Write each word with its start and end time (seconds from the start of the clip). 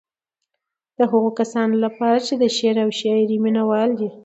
د 0.97 0.99
هغو 1.11 1.29
کسانو 1.39 1.75
لپاره 1.85 2.19
چې 2.27 2.33
د 2.41 2.43
شعر 2.57 2.77
او 2.83 2.89
شاعرۍ 2.99 3.37
مينوال 3.45 3.89
دي. 3.99 4.09